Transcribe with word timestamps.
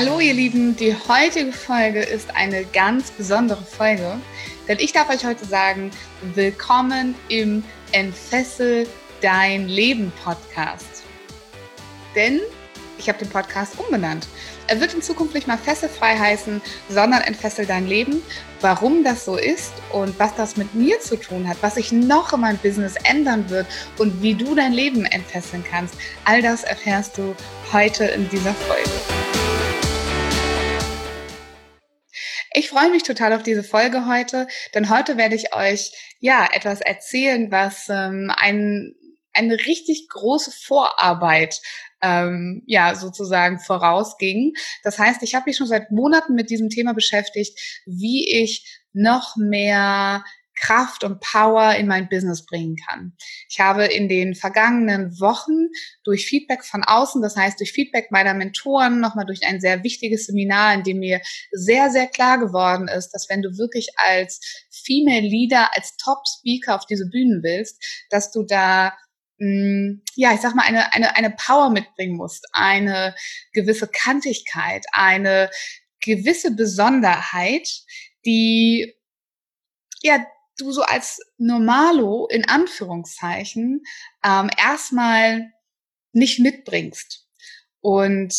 Hallo 0.00 0.20
ihr 0.20 0.32
Lieben, 0.32 0.76
die 0.76 0.94
heutige 0.94 1.50
Folge 1.52 1.98
ist 1.98 2.36
eine 2.36 2.64
ganz 2.66 3.10
besondere 3.10 3.64
Folge, 3.64 4.20
denn 4.68 4.78
ich 4.78 4.92
darf 4.92 5.10
euch 5.10 5.24
heute 5.24 5.44
sagen, 5.44 5.90
willkommen 6.36 7.16
im 7.28 7.64
Entfessel 7.90 8.86
dein 9.22 9.66
Leben 9.66 10.12
Podcast. 10.22 11.02
Denn 12.14 12.38
ich 12.96 13.08
habe 13.08 13.18
den 13.18 13.28
Podcast 13.28 13.74
umbenannt. 13.76 14.28
Er 14.68 14.80
wird 14.80 14.94
in 14.94 15.02
Zukunft 15.02 15.34
nicht 15.34 15.48
mal 15.48 15.58
fesselfrei 15.58 16.16
heißen, 16.16 16.62
sondern 16.88 17.22
entfessel 17.22 17.66
dein 17.66 17.88
Leben. 17.88 18.22
Warum 18.60 19.02
das 19.02 19.24
so 19.24 19.34
ist 19.34 19.72
und 19.92 20.16
was 20.20 20.32
das 20.36 20.56
mit 20.56 20.76
mir 20.76 21.00
zu 21.00 21.16
tun 21.16 21.48
hat, 21.48 21.56
was 21.60 21.74
sich 21.74 21.90
noch 21.90 22.32
in 22.32 22.42
meinem 22.42 22.58
Business 22.58 22.94
ändern 23.02 23.50
wird 23.50 23.66
und 23.98 24.22
wie 24.22 24.34
du 24.34 24.54
dein 24.54 24.72
Leben 24.74 25.06
entfesseln 25.06 25.64
kannst, 25.68 25.96
all 26.24 26.40
das 26.40 26.62
erfährst 26.62 27.18
du 27.18 27.34
heute 27.72 28.04
in 28.04 28.28
dieser 28.28 28.54
Folge. 28.54 29.17
Ich 32.58 32.70
freue 32.70 32.90
mich 32.90 33.04
total 33.04 33.34
auf 33.34 33.44
diese 33.44 33.62
Folge 33.62 34.08
heute, 34.08 34.48
denn 34.74 34.90
heute 34.90 35.16
werde 35.16 35.36
ich 35.36 35.54
euch 35.54 35.92
ja 36.18 36.44
etwas 36.52 36.80
erzählen, 36.80 37.52
was 37.52 37.88
ähm, 37.88 38.32
ein, 38.34 38.96
eine 39.32 39.54
richtig 39.54 40.08
große 40.08 40.50
Vorarbeit 40.50 41.60
ähm, 42.02 42.64
ja 42.66 42.96
sozusagen 42.96 43.60
vorausging. 43.60 44.54
Das 44.82 44.98
heißt, 44.98 45.22
ich 45.22 45.36
habe 45.36 45.44
mich 45.46 45.56
schon 45.56 45.68
seit 45.68 45.92
Monaten 45.92 46.34
mit 46.34 46.50
diesem 46.50 46.68
Thema 46.68 46.94
beschäftigt, 46.94 47.56
wie 47.86 48.28
ich 48.28 48.82
noch 48.92 49.36
mehr 49.36 50.24
Kraft 50.60 51.04
und 51.04 51.20
Power 51.20 51.74
in 51.76 51.86
mein 51.86 52.08
Business 52.08 52.44
bringen 52.44 52.76
kann. 52.88 53.14
Ich 53.48 53.60
habe 53.60 53.84
in 53.84 54.08
den 54.08 54.34
vergangenen 54.34 55.18
Wochen 55.20 55.68
durch 56.04 56.26
Feedback 56.26 56.64
von 56.64 56.84
außen, 56.84 57.22
das 57.22 57.36
heißt 57.36 57.60
durch 57.60 57.72
Feedback 57.72 58.10
meiner 58.10 58.34
Mentoren, 58.34 59.00
nochmal 59.00 59.26
durch 59.26 59.46
ein 59.46 59.60
sehr 59.60 59.82
wichtiges 59.84 60.26
Seminar, 60.26 60.74
in 60.74 60.82
dem 60.82 60.98
mir 60.98 61.20
sehr, 61.52 61.90
sehr 61.90 62.06
klar 62.06 62.38
geworden 62.38 62.88
ist, 62.88 63.10
dass 63.10 63.28
wenn 63.28 63.42
du 63.42 63.56
wirklich 63.58 63.88
als 63.96 64.40
Female 64.70 65.26
Leader, 65.26 65.70
als 65.74 65.96
Top 65.96 66.18
Speaker 66.26 66.76
auf 66.76 66.86
diese 66.86 67.08
Bühnen 67.08 67.42
willst, 67.42 67.82
dass 68.10 68.30
du 68.30 68.44
da 68.44 68.92
mm, 69.38 70.02
ja, 70.16 70.34
ich 70.34 70.40
sag 70.40 70.54
mal, 70.54 70.66
eine, 70.66 70.92
eine, 70.92 71.16
eine 71.16 71.30
Power 71.30 71.70
mitbringen 71.70 72.16
musst, 72.16 72.46
eine 72.52 73.14
gewisse 73.52 73.88
Kantigkeit, 73.88 74.84
eine 74.92 75.50
gewisse 76.00 76.54
Besonderheit, 76.54 77.68
die 78.24 78.94
ja 80.02 80.24
du 80.60 80.72
so 80.72 80.82
als 80.82 81.20
Normalo 81.38 82.26
in 82.28 82.44
Anführungszeichen 82.44 83.82
ähm, 84.24 84.50
erstmal 84.56 85.52
nicht 86.12 86.40
mitbringst. 86.40 87.26
Und 87.80 88.34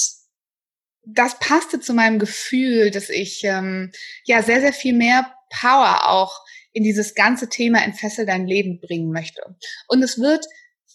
das 1.06 1.40
passte 1.40 1.80
zu 1.80 1.94
meinem 1.94 2.20
Gefühl, 2.20 2.92
dass 2.92 3.10
ich 3.10 3.44
ähm, 3.44 3.92
ja 4.26 4.44
sehr, 4.44 4.62
sehr 4.62 4.74
viel 4.74 4.94
mehr 4.94 5.34
Power 5.50 6.08
auch 6.10 6.46
in 6.72 6.84
dieses 6.84 7.16
ganze 7.16 7.50
Thema 7.50 7.84
Entfessel 7.84 8.26
dein 8.26 8.46
Leben 8.46 8.80
bringen 8.80 9.12
möchte. 9.12 9.42
Und 9.88 10.04
es 10.04 10.20
wird 10.20 10.46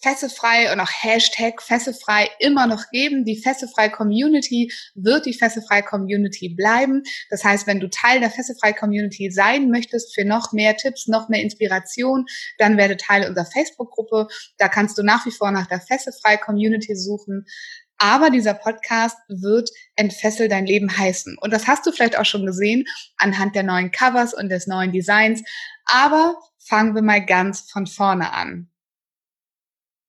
Fesselfrei 0.04 0.70
und 0.70 0.81
auch 0.81 0.91
Hashtag 0.91 1.62
Fesselfrei 1.62 2.28
immer 2.38 2.66
noch 2.66 2.91
geben. 2.91 3.25
Die 3.25 3.41
Fesselfrei 3.41 3.88
Community 3.88 4.70
wird 4.94 5.25
die 5.25 5.32
Fesselfrei 5.32 5.81
Community 5.81 6.50
bleiben. 6.50 7.03
Das 7.31 7.42
heißt, 7.42 7.66
wenn 7.66 7.81
du 7.81 7.88
Teil 7.88 8.20
der 8.20 8.31
Fesselfrei 8.31 8.75
Community 8.75 9.31
sein 9.31 9.70
möchtest 9.70 10.14
für 10.14 10.26
noch 10.26 10.53
mehr 10.53 10.76
Tipps, 10.76 11.09
noch 11.09 11.31
mehr 11.31 11.41
Inspiration, 11.41 12.26
dann 12.59 12.76
werde 12.76 12.98
Teil 12.98 13.26
unserer 13.26 13.47
Facebook-Gruppe. 13.47 14.28
Da 14.59 14.69
kannst 14.69 14.98
du 14.98 15.03
nach 15.03 15.25
wie 15.25 15.31
vor 15.31 15.50
nach 15.50 15.66
der 15.69 15.81
Fesselfrei 15.81 16.37
Community 16.37 16.94
suchen. 16.94 17.47
Aber 17.97 18.28
dieser 18.28 18.53
Podcast 18.53 19.16
wird 19.28 19.70
Entfessel 19.97 20.48
dein 20.48 20.66
Leben 20.66 20.94
heißen. 20.94 21.38
Und 21.41 21.50
das 21.50 21.66
hast 21.66 21.87
du 21.87 21.93
vielleicht 21.93 22.19
auch 22.19 22.26
schon 22.26 22.44
gesehen 22.44 22.84
anhand 23.16 23.56
der 23.56 23.62
neuen 23.62 23.91
Covers 23.91 24.34
und 24.34 24.50
des 24.50 24.66
neuen 24.66 24.93
Designs. 24.93 25.43
Aber 25.87 26.37
fangen 26.59 26.94
wir 26.94 27.03
mal 27.03 27.25
ganz 27.25 27.70
von 27.70 27.87
vorne 27.87 28.34
an 28.34 28.69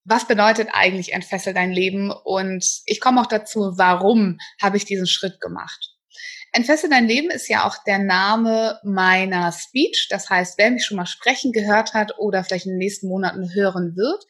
was 0.05 0.27
bedeutet 0.27 0.69
eigentlich 0.71 1.13
entfessel 1.13 1.53
dein 1.53 1.71
Leben? 1.71 2.11
Und 2.11 2.65
ich 2.85 3.01
komme 3.01 3.21
auch 3.21 3.25
dazu, 3.25 3.73
warum 3.75 4.37
habe 4.61 4.77
ich 4.77 4.85
diesen 4.85 5.07
Schritt 5.07 5.41
gemacht? 5.41 5.91
Entfessel 6.53 6.89
dein 6.89 7.07
Leben 7.07 7.29
ist 7.29 7.49
ja 7.49 7.67
auch 7.67 7.75
der 7.85 7.99
Name 7.99 8.79
meiner 8.83 9.51
Speech. 9.51 10.07
Das 10.09 10.29
heißt, 10.29 10.57
wer 10.57 10.71
mich 10.71 10.85
schon 10.85 10.95
mal 10.95 11.05
sprechen 11.05 11.51
gehört 11.51 11.93
hat 11.93 12.17
oder 12.17 12.43
vielleicht 12.43 12.65
in 12.65 12.73
den 12.73 12.77
nächsten 12.77 13.09
Monaten 13.09 13.53
hören 13.53 13.97
wird, 13.97 14.23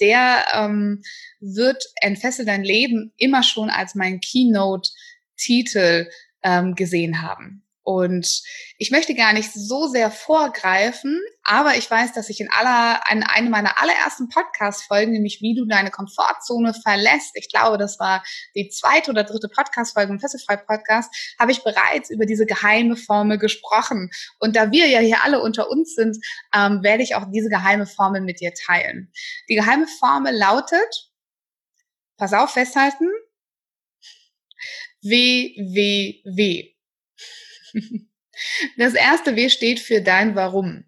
der 0.00 0.44
ähm, 0.54 1.02
wird 1.40 1.84
Entfessel 2.00 2.46
dein 2.46 2.64
Leben 2.64 3.12
immer 3.18 3.42
schon 3.42 3.68
als 3.68 3.94
mein 3.94 4.20
Keynote-Titel 4.20 6.08
ähm, 6.42 6.74
gesehen 6.76 7.20
haben. 7.20 7.65
Und 7.86 8.42
ich 8.78 8.90
möchte 8.90 9.14
gar 9.14 9.32
nicht 9.32 9.52
so 9.52 9.86
sehr 9.86 10.10
vorgreifen, 10.10 11.20
aber 11.44 11.76
ich 11.76 11.88
weiß, 11.88 12.14
dass 12.14 12.28
ich 12.28 12.40
in 12.40 12.50
aller, 12.50 13.00
in 13.12 13.22
einem 13.22 13.48
meiner 13.48 13.80
allerersten 13.80 14.28
Podcast-Folgen, 14.28 15.12
nämlich 15.12 15.38
wie 15.40 15.54
du 15.54 15.66
deine 15.66 15.92
Komfortzone 15.92 16.74
verlässt, 16.74 17.30
ich 17.34 17.48
glaube, 17.48 17.78
das 17.78 18.00
war 18.00 18.24
die 18.56 18.68
zweite 18.70 19.12
oder 19.12 19.22
dritte 19.22 19.48
Podcast-Folge 19.48 20.12
im 20.12 20.18
Fesselfrei-Podcast, 20.18 21.36
habe 21.38 21.52
ich 21.52 21.62
bereits 21.62 22.10
über 22.10 22.26
diese 22.26 22.44
geheime 22.44 22.96
Formel 22.96 23.38
gesprochen. 23.38 24.10
Und 24.40 24.56
da 24.56 24.72
wir 24.72 24.88
ja 24.88 24.98
hier 24.98 25.22
alle 25.22 25.40
unter 25.40 25.70
uns 25.70 25.94
sind, 25.94 26.16
ähm, 26.52 26.82
werde 26.82 27.04
ich 27.04 27.14
auch 27.14 27.30
diese 27.30 27.50
geheime 27.50 27.86
Formel 27.86 28.20
mit 28.20 28.40
dir 28.40 28.52
teilen. 28.52 29.12
Die 29.48 29.54
geheime 29.54 29.86
Formel 30.00 30.36
lautet, 30.36 31.12
pass 32.16 32.32
auf, 32.32 32.50
festhalten, 32.50 33.08
W, 35.02 35.54
W, 35.56 36.22
W. 36.24 36.75
Das 38.76 38.94
erste 38.94 39.34
W 39.34 39.48
steht 39.48 39.80
für 39.80 40.02
dein 40.02 40.34
Warum. 40.36 40.84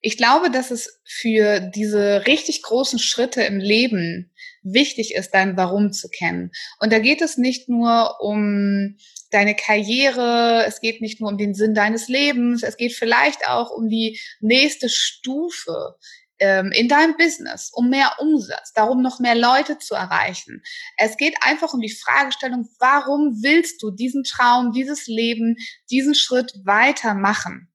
Ich 0.00 0.16
glaube, 0.16 0.50
dass 0.50 0.70
es 0.70 1.00
für 1.04 1.60
diese 1.60 2.26
richtig 2.26 2.62
großen 2.62 2.98
Schritte 2.98 3.42
im 3.42 3.58
Leben 3.58 4.32
wichtig 4.62 5.14
ist, 5.14 5.32
dein 5.32 5.56
Warum 5.56 5.92
zu 5.92 6.08
kennen. 6.08 6.50
Und 6.80 6.92
da 6.92 6.98
geht 6.98 7.22
es 7.22 7.36
nicht 7.36 7.68
nur 7.68 8.20
um 8.20 8.96
deine 9.30 9.54
Karriere, 9.54 10.64
es 10.66 10.80
geht 10.80 11.00
nicht 11.00 11.20
nur 11.20 11.30
um 11.30 11.38
den 11.38 11.54
Sinn 11.54 11.74
deines 11.74 12.08
Lebens, 12.08 12.62
es 12.62 12.76
geht 12.76 12.92
vielleicht 12.92 13.48
auch 13.48 13.70
um 13.70 13.88
die 13.88 14.20
nächste 14.40 14.88
Stufe 14.88 15.96
ähm, 16.42 16.72
in 16.72 16.88
deinem 16.88 17.16
Business, 17.16 17.70
um 17.72 17.88
mehr 17.88 18.16
Umsatz, 18.18 18.72
darum 18.72 19.00
noch 19.00 19.20
mehr 19.20 19.36
Leute 19.36 19.78
zu 19.78 19.94
erreichen. 19.94 20.60
Es 20.96 21.16
geht 21.16 21.36
einfach 21.40 21.72
um 21.72 21.80
die 21.80 21.94
Fragestellung, 21.94 22.68
warum 22.80 23.42
willst 23.42 23.80
du 23.80 23.92
diesen 23.92 24.24
Traum, 24.24 24.72
dieses 24.72 25.06
Leben, 25.06 25.56
diesen 25.88 26.16
Schritt 26.16 26.52
weitermachen? 26.64 27.72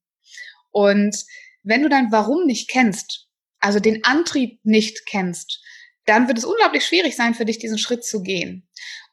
Und 0.72 1.16
wenn 1.64 1.82
du 1.82 1.88
dein 1.88 2.12
Warum 2.12 2.46
nicht 2.46 2.70
kennst, 2.70 3.30
also 3.60 3.80
den 3.80 4.04
Antrieb 4.04 4.60
nicht 4.64 5.06
kennst, 5.06 5.64
dann 6.06 6.28
wird 6.28 6.38
es 6.38 6.46
unglaublich 6.46 6.86
schwierig 6.86 7.16
sein 7.16 7.36
für 7.36 7.46
dich, 7.46 7.60
diesen 7.60 7.78
Schritt 7.78 8.04
zu 8.04 8.22
gehen. 8.22 8.67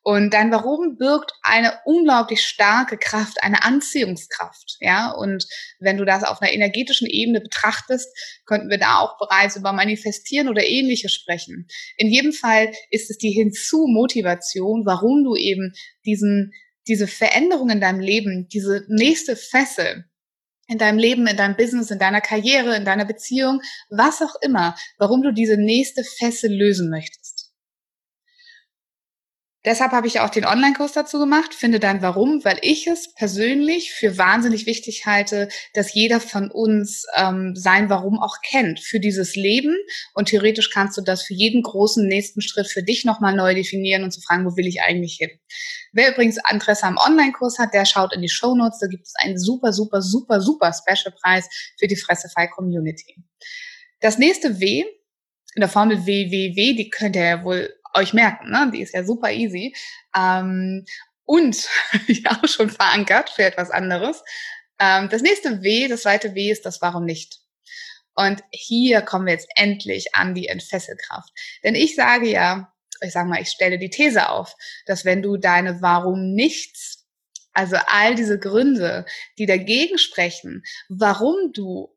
Und 0.07 0.35
dein 0.35 0.53
Warum 0.53 0.99
birgt 0.99 1.33
eine 1.41 1.79
unglaublich 1.87 2.43
starke 2.43 2.99
Kraft, 2.99 3.43
eine 3.43 3.65
Anziehungskraft, 3.65 4.77
ja. 4.81 5.11
Und 5.11 5.47
wenn 5.81 5.97
du 5.97 6.05
das 6.05 6.25
auf 6.25 6.43
einer 6.43 6.53
energetischen 6.53 7.09
Ebene 7.09 7.41
betrachtest, 7.41 8.07
könnten 8.45 8.69
wir 8.69 8.77
da 8.77 8.99
auch 8.99 9.17
bereits 9.17 9.57
über 9.57 9.73
Manifestieren 9.73 10.49
oder 10.51 10.63
ähnliches 10.63 11.15
sprechen. 11.15 11.67
In 11.97 12.11
jedem 12.11 12.35
Fall 12.35 12.71
ist 12.91 13.11
es 13.11 13.17
die 13.17 13.31
Hinzu-Motivation, 13.31 14.85
warum 14.85 15.25
du 15.25 15.37
eben 15.37 15.73
diesen, 16.05 16.53
diese 16.87 17.07
Veränderung 17.07 17.71
in 17.71 17.81
deinem 17.81 18.01
Leben, 18.01 18.47
diese 18.49 18.85
nächste 18.89 19.37
Fessel, 19.37 20.05
in 20.67 20.77
deinem 20.77 20.99
Leben, 20.99 21.27
in 21.27 21.39
deinem 21.39 21.57
Business, 21.57 21.91
in 21.91 21.99
deiner 21.99 22.21
Karriere, 22.21 22.77
in 22.77 22.85
deiner 22.85 23.07
Beziehung, 23.07 23.63
was 23.89 24.21
auch 24.21 24.35
immer, 24.43 24.77
warum 24.99 25.23
du 25.23 25.33
diese 25.33 25.57
nächste 25.57 26.05
Fessel 26.05 26.53
lösen 26.55 26.91
möchtest. 26.91 27.44
Deshalb 29.65 29.93
habe 29.93 30.07
ich 30.07 30.21
auch 30.21 30.29
den 30.29 30.45
Online-Kurs 30.45 30.93
dazu 30.93 31.19
gemacht, 31.19 31.55
finde 31.55 31.81
dein 31.81 32.03
Warum, 32.03 32.45
weil 32.45 32.59
ich 32.61 32.87
es 32.87 33.15
persönlich 33.15 33.93
für 33.93 34.19
wahnsinnig 34.19 34.67
wichtig 34.67 35.07
halte, 35.07 35.49
dass 35.73 35.95
jeder 35.95 36.21
von 36.21 36.51
uns 36.51 37.07
ähm, 37.17 37.55
sein 37.57 37.89
Warum 37.89 38.21
auch 38.21 38.43
kennt 38.43 38.81
für 38.81 39.01
dieses 39.01 39.37
Leben. 39.37 39.75
Und 40.13 40.29
theoretisch 40.29 40.71
kannst 40.71 40.99
du 40.99 41.01
das 41.01 41.23
für 41.23 41.33
jeden 41.33 41.63
großen 41.63 42.07
nächsten 42.07 42.43
Schritt 42.43 42.67
für 42.67 42.83
dich 42.83 43.07
nochmal 43.07 43.35
neu 43.35 43.55
definieren 43.55 44.05
und 44.05 44.11
zu 44.11 44.21
fragen, 44.21 44.45
wo 44.45 44.55
will 44.59 44.67
ich 44.67 44.83
eigentlich 44.83 45.17
hin? 45.19 45.31
Wer 45.93 46.13
übrigens 46.13 46.39
Interesse 46.51 46.85
am 46.85 46.99
Online-Kurs 46.99 47.59
hat, 47.59 47.73
der 47.73 47.87
schaut 47.87 48.15
in 48.15 48.21
die 48.21 48.29
Show 48.29 48.55
Notes. 48.55 48.81
Da 48.81 48.87
gibt 48.87 49.07
es 49.07 49.15
einen 49.23 49.39
super, 49.39 49.73
super, 49.73 50.03
super, 50.03 50.43
super 50.43 50.73
Special-Preis 50.75 51.49
für 51.79 51.87
die 51.87 51.97
Fressefei 51.97 52.49
Community. 52.49 53.17
Das 54.01 54.19
nächste 54.19 54.61
W 54.61 54.85
in 55.55 55.61
der 55.61 55.69
Formel 55.71 56.05
WWW, 56.05 56.75
die 56.75 56.91
könnt 56.91 57.17
ihr 57.17 57.25
ja 57.25 57.45
wohl 57.45 57.73
euch 57.95 58.13
merken, 58.13 58.51
ne? 58.51 58.71
Die 58.73 58.83
ist 58.83 58.95
ja 58.95 59.05
super 59.05 59.31
easy. 59.31 59.75
Ähm, 60.17 60.85
und 61.25 61.69
ja 62.07 62.39
auch 62.43 62.49
schon 62.49 62.71
verankert 62.71 63.31
für 63.31 63.45
etwas 63.45 63.71
anderes. 63.71 64.23
Ähm, 64.79 65.09
das 65.09 65.23
nächste 65.23 65.63
W, 65.63 65.89
das 65.89 66.03
zweite 66.03 66.35
W 66.35 66.51
ist 66.51 66.67
das 66.67 66.83
Warum 66.83 67.05
nicht. 67.05 67.41
Und 68.15 68.43
hier 68.51 69.03
kommen 69.03 69.27
wir 69.27 69.33
jetzt 69.33 69.49
endlich 69.57 70.15
an 70.15 70.35
die 70.35 70.49
Entfesselkraft. 70.49 71.31
Denn 71.65 71.75
ich 71.75 71.97
sage 71.97 72.29
ja, 72.29 72.73
ich 73.01 73.13
sage 73.13 73.29
mal, 73.29 73.41
ich 73.41 73.49
stelle 73.49 73.79
die 73.79 73.91
These 73.91 74.29
auf, 74.29 74.55
dass 74.87 75.05
wenn 75.05 75.23
du 75.23 75.37
deine 75.37 75.83
Warum 75.83 76.35
nichts, 76.35 77.07
also 77.53 77.77
all 77.87 78.15
diese 78.15 78.39
Gründe, 78.39 79.05
die 79.39 79.47
dagegen 79.47 79.99
sprechen, 79.99 80.63
warum 80.89 81.53
du 81.53 81.94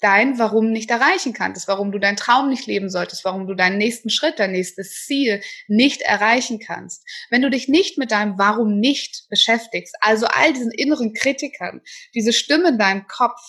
dein 0.00 0.38
Warum 0.38 0.70
nicht 0.70 0.90
erreichen 0.90 1.32
kannst, 1.32 1.68
warum 1.68 1.92
du 1.92 1.98
deinen 1.98 2.16
Traum 2.16 2.48
nicht 2.48 2.66
leben 2.66 2.90
solltest, 2.90 3.24
warum 3.24 3.46
du 3.46 3.54
deinen 3.54 3.78
nächsten 3.78 4.10
Schritt, 4.10 4.38
dein 4.38 4.52
nächstes 4.52 5.04
Ziel 5.06 5.42
nicht 5.68 6.02
erreichen 6.02 6.58
kannst. 6.58 7.04
Wenn 7.30 7.42
du 7.42 7.50
dich 7.50 7.68
nicht 7.68 7.98
mit 7.98 8.10
deinem 8.10 8.38
Warum 8.38 8.78
nicht 8.78 9.28
beschäftigst, 9.28 9.94
also 10.00 10.26
all 10.26 10.52
diesen 10.52 10.72
inneren 10.72 11.12
Kritikern, 11.12 11.82
diese 12.14 12.32
Stimmen 12.32 12.74
in 12.74 12.78
deinem 12.78 13.06
Kopf, 13.06 13.40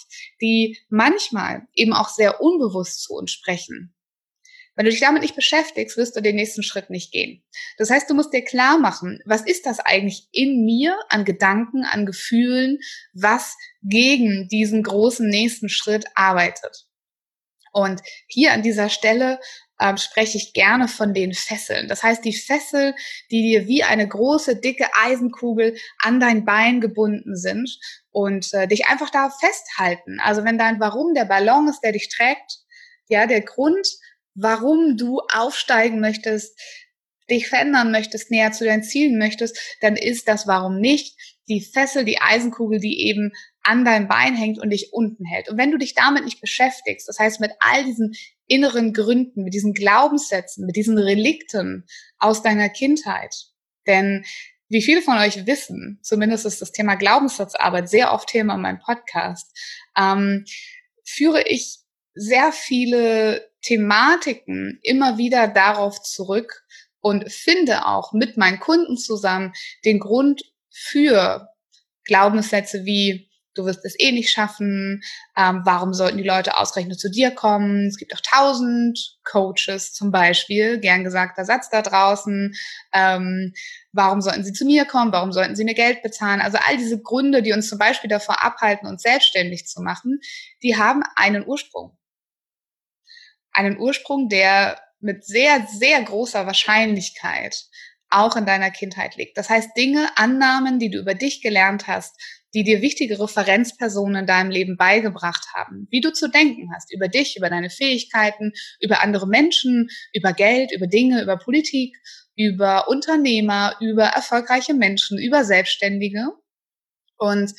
die 0.41 0.77
manchmal 0.89 1.67
eben 1.73 1.93
auch 1.93 2.09
sehr 2.09 2.41
unbewusst 2.41 3.03
zu 3.03 3.13
uns 3.13 3.31
sprechen, 3.31 3.93
wenn 4.75 4.85
du 4.85 4.91
dich 4.91 5.01
damit 5.01 5.21
nicht 5.21 5.35
beschäftigst, 5.35 5.97
wirst 5.97 6.15
du 6.15 6.21
den 6.21 6.35
nächsten 6.35 6.63
Schritt 6.63 6.89
nicht 6.89 7.11
gehen. 7.11 7.43
Das 7.77 7.89
heißt, 7.89 8.09
du 8.09 8.13
musst 8.13 8.33
dir 8.33 8.43
klar 8.43 8.77
machen, 8.77 9.19
was 9.25 9.41
ist 9.41 9.65
das 9.65 9.79
eigentlich 9.79 10.27
in 10.31 10.63
mir 10.63 10.97
an 11.09 11.25
Gedanken, 11.25 11.83
an 11.83 12.05
Gefühlen, 12.05 12.79
was 13.13 13.55
gegen 13.83 14.47
diesen 14.47 14.83
großen 14.83 15.27
nächsten 15.27 15.69
Schritt 15.69 16.05
arbeitet. 16.15 16.85
Und 17.73 18.01
hier 18.27 18.51
an 18.53 18.63
dieser 18.63 18.89
Stelle 18.89 19.39
ähm, 19.79 19.97
spreche 19.97 20.37
ich 20.37 20.53
gerne 20.53 20.87
von 20.87 21.13
den 21.13 21.33
Fesseln. 21.33 21.87
Das 21.87 22.03
heißt, 22.03 22.23
die 22.23 22.35
Fessel, 22.35 22.93
die 23.31 23.41
dir 23.41 23.67
wie 23.67 23.83
eine 23.83 24.07
große, 24.07 24.57
dicke 24.57 24.87
Eisenkugel 24.93 25.77
an 25.99 26.19
dein 26.19 26.45
Bein 26.45 26.81
gebunden 26.81 27.35
sind 27.35 27.79
und 28.11 28.53
äh, 28.53 28.67
dich 28.67 28.87
einfach 28.87 29.09
da 29.09 29.29
festhalten. 29.29 30.19
Also 30.19 30.43
wenn 30.43 30.57
dein 30.57 30.79
Warum 30.79 31.13
der 31.13 31.25
Ballon 31.25 31.67
ist, 31.69 31.81
der 31.81 31.93
dich 31.93 32.09
trägt, 32.09 32.59
ja, 33.07 33.25
der 33.25 33.41
Grund, 33.41 33.87
warum 34.33 34.97
du 34.97 35.19
aufsteigen 35.33 35.99
möchtest, 35.99 36.59
dich 37.29 37.47
verändern 37.47 37.91
möchtest, 37.91 38.29
näher 38.29 38.51
zu 38.51 38.65
deinen 38.65 38.83
Zielen 38.83 39.17
möchtest, 39.17 39.57
dann 39.79 39.95
ist 39.95 40.27
das 40.27 40.47
warum 40.47 40.79
nicht 40.79 41.17
die 41.47 41.61
Fessel, 41.61 42.05
die 42.05 42.19
Eisenkugel, 42.19 42.79
die 42.79 43.07
eben 43.07 43.31
an 43.63 43.85
deinem 43.85 44.07
Bein 44.07 44.35
hängt 44.35 44.59
und 44.59 44.69
dich 44.69 44.91
unten 44.91 45.25
hält. 45.25 45.49
Und 45.49 45.57
wenn 45.57 45.71
du 45.71 45.77
dich 45.77 45.93
damit 45.93 46.25
nicht 46.25 46.41
beschäftigst, 46.41 47.07
das 47.07 47.19
heißt 47.19 47.39
mit 47.39 47.51
all 47.59 47.85
diesen 47.85 48.13
inneren 48.47 48.93
Gründen, 48.93 49.43
mit 49.43 49.53
diesen 49.53 49.73
Glaubenssätzen, 49.73 50.65
mit 50.65 50.75
diesen 50.75 50.97
Relikten 50.97 51.85
aus 52.17 52.41
deiner 52.41 52.69
Kindheit, 52.69 53.35
denn 53.87 54.25
wie 54.69 54.81
viele 54.81 55.01
von 55.01 55.17
euch 55.17 55.45
wissen, 55.45 55.99
zumindest 56.01 56.45
ist 56.45 56.61
das 56.61 56.71
Thema 56.71 56.95
Glaubenssatzarbeit 56.95 57.89
sehr 57.89 58.13
oft 58.13 58.29
Thema 58.29 58.55
in 58.55 58.61
meinem 58.61 58.79
Podcast, 58.79 59.51
ähm, 59.97 60.45
führe 61.03 61.43
ich 61.47 61.79
sehr 62.13 62.53
viele 62.53 63.50
Thematiken 63.61 64.79
immer 64.83 65.17
wieder 65.17 65.47
darauf 65.47 66.01
zurück 66.01 66.63
und 66.99 67.31
finde 67.31 67.85
auch 67.85 68.13
mit 68.13 68.37
meinen 68.37 68.59
Kunden 68.59 68.97
zusammen 68.97 69.53
den 69.85 69.99
Grund 69.99 70.43
für 70.69 71.47
Glaubenssätze 72.05 72.85
wie 72.85 73.31
du 73.55 73.65
wirst 73.65 73.85
es 73.85 73.99
eh 73.99 74.11
nicht 74.11 74.29
schaffen, 74.29 75.01
ähm, 75.37 75.61
warum 75.65 75.93
sollten 75.93 76.17
die 76.17 76.23
Leute 76.23 76.57
ausgerechnet 76.57 76.99
zu 76.99 77.09
dir 77.09 77.31
kommen? 77.31 77.87
Es 77.87 77.97
gibt 77.97 78.13
auch 78.15 78.21
tausend 78.21 79.17
Coaches 79.23 79.93
zum 79.93 80.11
Beispiel, 80.11 80.79
gern 80.79 81.03
gesagter 81.03 81.45
Satz 81.45 81.69
da 81.69 81.81
draußen. 81.81 82.53
Ähm, 82.93 83.53
warum 83.91 84.21
sollten 84.21 84.43
sie 84.43 84.53
zu 84.53 84.65
mir 84.65 84.85
kommen? 84.85 85.11
Warum 85.11 85.31
sollten 85.31 85.55
sie 85.55 85.63
mir 85.63 85.73
Geld 85.73 86.01
bezahlen? 86.01 86.41
Also 86.41 86.57
all 86.65 86.77
diese 86.77 87.01
Gründe, 87.01 87.41
die 87.41 87.53
uns 87.53 87.69
zum 87.69 87.77
Beispiel 87.77 88.09
davor 88.09 88.43
abhalten, 88.43 88.87
uns 88.87 89.01
selbstständig 89.01 89.65
zu 89.67 89.81
machen, 89.81 90.19
die 90.63 90.77
haben 90.77 91.03
einen 91.15 91.45
Ursprung 91.45 91.97
einen 93.53 93.77
Ursprung, 93.77 94.29
der 94.29 94.79
mit 94.99 95.25
sehr, 95.25 95.67
sehr 95.67 96.01
großer 96.01 96.45
Wahrscheinlichkeit 96.45 97.65
auch 98.09 98.35
in 98.35 98.45
deiner 98.45 98.71
Kindheit 98.71 99.15
liegt. 99.15 99.37
Das 99.37 99.49
heißt, 99.49 99.75
Dinge, 99.75 100.09
Annahmen, 100.17 100.79
die 100.79 100.89
du 100.89 100.99
über 100.99 101.13
dich 101.13 101.41
gelernt 101.41 101.87
hast, 101.87 102.19
die 102.53 102.63
dir 102.63 102.81
wichtige 102.81 103.19
Referenzpersonen 103.19 104.21
in 104.21 104.27
deinem 104.27 104.51
Leben 104.51 104.75
beigebracht 104.75 105.47
haben, 105.53 105.87
wie 105.89 106.01
du 106.01 106.11
zu 106.11 106.29
denken 106.29 106.69
hast, 106.75 106.93
über 106.93 107.07
dich, 107.07 107.37
über 107.37 107.49
deine 107.49 107.69
Fähigkeiten, 107.69 108.51
über 108.81 109.01
andere 109.01 109.27
Menschen, 109.27 109.87
über 110.13 110.33
Geld, 110.33 110.71
über 110.73 110.87
Dinge, 110.87 111.21
über 111.21 111.37
Politik, 111.37 111.95
über 112.35 112.89
Unternehmer, 112.89 113.75
über 113.79 114.03
erfolgreiche 114.03 114.73
Menschen, 114.73 115.17
über 115.17 115.45
Selbstständige. 115.45 116.27
Und 117.17 117.53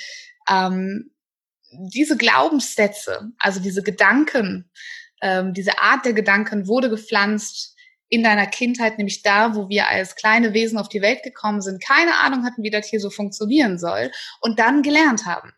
ähm, 0.50 1.10
diese 1.70 2.18
Glaubenssätze, 2.18 3.30
also 3.38 3.60
diese 3.60 3.82
Gedanken, 3.82 4.70
ähm, 5.22 5.54
diese 5.54 5.78
Art 5.78 6.04
der 6.04 6.12
Gedanken 6.12 6.66
wurde 6.66 6.90
gepflanzt 6.90 7.76
in 8.08 8.22
deiner 8.22 8.46
Kindheit, 8.46 8.98
nämlich 8.98 9.22
da, 9.22 9.54
wo 9.54 9.70
wir 9.70 9.88
als 9.88 10.16
kleine 10.16 10.52
Wesen 10.52 10.76
auf 10.78 10.90
die 10.90 11.00
Welt 11.00 11.22
gekommen 11.22 11.62
sind, 11.62 11.82
keine 11.82 12.18
Ahnung 12.18 12.44
hatten, 12.44 12.62
wie 12.62 12.70
das 12.70 12.86
hier 12.86 13.00
so 13.00 13.08
funktionieren 13.08 13.78
soll 13.78 14.10
und 14.40 14.58
dann 14.58 14.82
gelernt 14.82 15.24
haben 15.24 15.52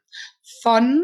von 0.62 1.02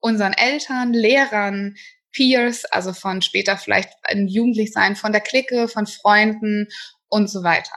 unseren 0.00 0.32
Eltern, 0.32 0.94
Lehrern, 0.94 1.76
Peers, 2.12 2.64
also 2.64 2.92
von 2.92 3.20
später 3.22 3.56
vielleicht 3.56 3.90
ein 4.04 4.26
Jugendlichsein, 4.26 4.96
von 4.96 5.12
der 5.12 5.20
Clique, 5.20 5.68
von 5.68 5.86
Freunden 5.86 6.68
und 7.08 7.28
so 7.28 7.42
weiter. 7.42 7.76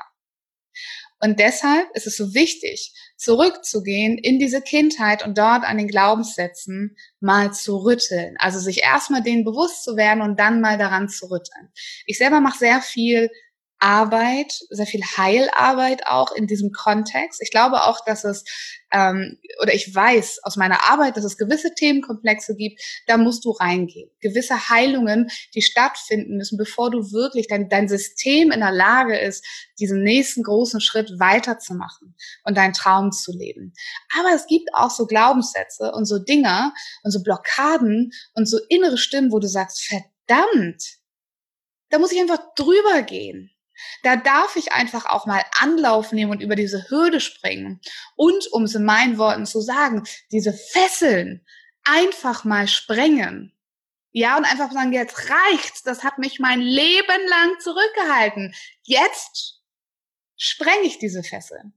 Und 1.19 1.39
deshalb 1.39 1.89
ist 1.93 2.07
es 2.07 2.17
so 2.17 2.33
wichtig, 2.33 2.93
zurückzugehen 3.23 4.17
in 4.17 4.37
diese 4.37 4.61
Kindheit 4.61 5.25
und 5.25 5.37
dort 5.37 5.63
an 5.63 5.77
den 5.77 5.87
Glaubenssätzen 5.87 6.97
mal 7.19 7.53
zu 7.53 7.77
rütteln. 7.77 8.35
Also 8.37 8.59
sich 8.59 8.83
erstmal 8.83 9.23
denen 9.23 9.45
bewusst 9.45 9.83
zu 9.83 9.95
werden 9.95 10.21
und 10.21 10.39
dann 10.39 10.61
mal 10.61 10.77
daran 10.77 11.07
zu 11.09 11.31
rütteln. 11.31 11.71
Ich 12.05 12.17
selber 12.17 12.41
mache 12.41 12.59
sehr 12.59 12.81
viel 12.81 13.29
Arbeit, 13.83 14.61
sehr 14.69 14.85
viel 14.85 15.01
Heilarbeit 15.01 16.07
auch 16.07 16.31
in 16.31 16.47
diesem 16.47 16.71
Kontext. 16.71 17.41
Ich 17.41 17.51
glaube 17.51 17.83
auch, 17.83 17.99
dass 18.05 18.23
es, 18.23 18.45
ähm, 18.93 19.37
oder 19.61 19.73
ich 19.73 19.93
weiß 19.93 20.39
aus 20.43 20.55
meiner 20.55 20.89
Arbeit, 20.89 21.17
dass 21.17 21.25
es 21.25 21.37
gewisse 21.37 21.73
Themenkomplexe 21.73 22.55
gibt, 22.55 22.81
da 23.07 23.17
musst 23.17 23.43
du 23.43 23.51
reingehen. 23.51 24.09
Gewisse 24.21 24.69
Heilungen, 24.69 25.29
die 25.53 25.61
stattfinden 25.61 26.37
müssen, 26.37 26.57
bevor 26.57 26.91
du 26.91 27.11
wirklich 27.11 27.47
dein, 27.47 27.67
dein 27.67 27.89
System 27.89 28.51
in 28.51 28.61
der 28.61 28.71
Lage 28.71 29.17
ist, 29.19 29.45
diesen 29.79 30.01
nächsten 30.01 30.43
großen 30.43 30.79
Schritt 30.79 31.19
weiterzumachen 31.19 32.15
und 32.45 32.55
deinen 32.55 32.73
Traum 32.73 33.11
zu 33.11 33.33
leben. 33.37 33.73
Aber 34.17 34.33
es 34.33 34.47
gibt 34.47 34.69
auch 34.73 34.91
so 34.91 35.07
Glaubenssätze 35.07 35.91
und 35.91 36.05
so 36.05 36.19
Dinger 36.19 36.73
und 37.03 37.11
so 37.11 37.21
Blockaden 37.21 38.11
und 38.33 38.47
so 38.47 38.59
innere 38.69 38.97
Stimmen, 38.97 39.33
wo 39.33 39.39
du 39.39 39.47
sagst, 39.49 39.83
verdammt, 39.83 40.99
da 41.89 41.99
muss 41.99 42.13
ich 42.13 42.21
einfach 42.21 42.53
drüber 42.55 43.01
gehen. 43.03 43.52
Da 44.03 44.15
darf 44.15 44.55
ich 44.55 44.73
einfach 44.73 45.05
auch 45.05 45.25
mal 45.25 45.43
Anlauf 45.59 46.11
nehmen 46.11 46.31
und 46.31 46.41
über 46.41 46.55
diese 46.55 46.89
Hürde 46.89 47.19
springen. 47.19 47.79
Und 48.15 48.47
um 48.51 48.63
es 48.63 48.75
in 48.75 48.85
meinen 48.85 49.17
Worten 49.17 49.45
zu 49.45 49.61
sagen, 49.61 50.03
diese 50.31 50.53
Fesseln 50.53 51.45
einfach 51.83 52.43
mal 52.43 52.67
sprengen. 52.67 53.53
Ja, 54.11 54.37
und 54.37 54.45
einfach 54.45 54.71
sagen, 54.71 54.93
jetzt 54.93 55.29
reicht's. 55.29 55.81
Das 55.83 56.03
hat 56.03 56.19
mich 56.19 56.39
mein 56.39 56.61
Leben 56.61 57.27
lang 57.29 57.59
zurückgehalten. 57.59 58.53
Jetzt 58.83 59.61
spreng 60.37 60.83
ich 60.83 60.99
diese 60.99 61.23
Fesseln 61.23 61.73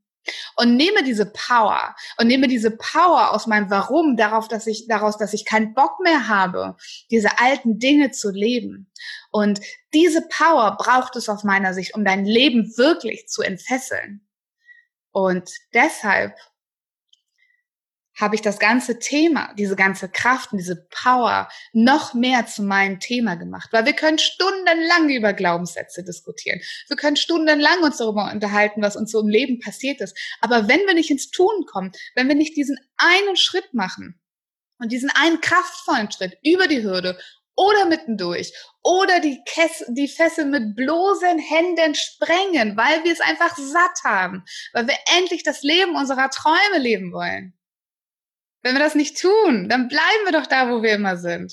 und 0.56 0.76
nehme 0.76 1.02
diese 1.02 1.26
Power 1.26 1.94
und 2.18 2.26
nehme 2.26 2.48
diese 2.48 2.70
Power 2.70 3.32
aus 3.32 3.46
meinem 3.46 3.70
Warum 3.70 4.16
darauf, 4.16 4.48
dass 4.48 4.66
ich 4.66 4.86
daraus, 4.88 5.16
dass 5.18 5.32
ich 5.32 5.44
keinen 5.44 5.74
Bock 5.74 6.00
mehr 6.02 6.28
habe, 6.28 6.76
diese 7.10 7.38
alten 7.38 7.78
Dinge 7.78 8.10
zu 8.10 8.30
leben. 8.30 8.90
Und 9.36 9.60
diese 9.92 10.22
Power 10.22 10.78
braucht 10.78 11.14
es 11.14 11.28
aus 11.28 11.44
meiner 11.44 11.74
Sicht, 11.74 11.94
um 11.94 12.06
dein 12.06 12.24
Leben 12.24 12.74
wirklich 12.78 13.28
zu 13.28 13.42
entfesseln. 13.42 14.26
Und 15.12 15.50
deshalb 15.74 16.32
habe 18.18 18.34
ich 18.34 18.40
das 18.40 18.58
ganze 18.58 18.98
Thema, 18.98 19.52
diese 19.58 19.76
ganze 19.76 20.08
Kraft 20.08 20.52
und 20.52 20.58
diese 20.58 20.86
Power 20.88 21.50
noch 21.74 22.14
mehr 22.14 22.46
zu 22.46 22.62
meinem 22.62 22.98
Thema 22.98 23.34
gemacht. 23.34 23.68
Weil 23.72 23.84
wir 23.84 23.92
können 23.92 24.18
stundenlang 24.18 25.10
über 25.10 25.34
Glaubenssätze 25.34 26.02
diskutieren. 26.02 26.62
Wir 26.88 26.96
können 26.96 27.16
stundenlang 27.16 27.82
uns 27.82 27.98
darüber 27.98 28.32
unterhalten, 28.32 28.80
was 28.80 28.96
uns 28.96 29.12
so 29.12 29.20
im 29.20 29.28
Leben 29.28 29.60
passiert 29.60 30.00
ist. 30.00 30.18
Aber 30.40 30.66
wenn 30.66 30.80
wir 30.86 30.94
nicht 30.94 31.10
ins 31.10 31.30
Tun 31.30 31.66
kommen, 31.66 31.92
wenn 32.14 32.28
wir 32.28 32.36
nicht 32.36 32.56
diesen 32.56 32.78
einen 32.96 33.36
Schritt 33.36 33.74
machen 33.74 34.18
und 34.78 34.92
diesen 34.92 35.10
einen 35.10 35.42
kraftvollen 35.42 36.10
Schritt 36.10 36.38
über 36.42 36.68
die 36.68 36.82
Hürde 36.82 37.18
oder 37.56 37.86
mittendurch 37.86 38.52
oder 38.82 39.18
die, 39.20 39.42
Kess 39.46 39.84
die 39.88 40.08
Fessel 40.08 40.44
mit 40.44 40.76
bloßen 40.76 41.38
Händen 41.38 41.94
sprengen, 41.94 42.76
weil 42.76 43.02
wir 43.04 43.12
es 43.12 43.20
einfach 43.20 43.56
satt 43.56 44.04
haben, 44.04 44.44
weil 44.72 44.86
wir 44.86 44.96
endlich 45.18 45.42
das 45.42 45.62
Leben 45.62 45.96
unserer 45.96 46.30
Träume 46.30 46.78
leben 46.78 47.12
wollen. 47.12 47.54
Wenn 48.62 48.74
wir 48.74 48.80
das 48.80 48.94
nicht 48.94 49.20
tun, 49.20 49.68
dann 49.68 49.88
bleiben 49.88 50.24
wir 50.24 50.32
doch 50.32 50.46
da, 50.46 50.70
wo 50.70 50.82
wir 50.82 50.94
immer 50.94 51.16
sind. 51.16 51.52